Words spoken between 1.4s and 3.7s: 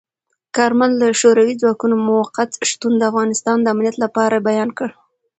ځواکونو موقت شتون د افغانستان د